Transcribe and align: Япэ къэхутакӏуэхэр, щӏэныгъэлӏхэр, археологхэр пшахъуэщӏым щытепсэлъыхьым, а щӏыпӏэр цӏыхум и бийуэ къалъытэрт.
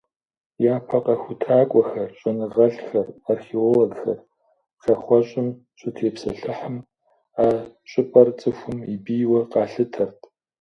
Япэ 0.75 0.97
къэхутакӏуэхэр, 1.05 2.09
щӏэныгъэлӏхэр, 2.19 3.07
археологхэр 3.31 4.19
пшахъуэщӏым 4.77 5.47
щытепсэлъыхьым, 5.79 6.77
а 7.43 7.45
щӏыпӏэр 7.89 8.27
цӏыхум 8.39 8.77
и 8.93 8.95
бийуэ 9.03 9.41
къалъытэрт. 9.51 10.19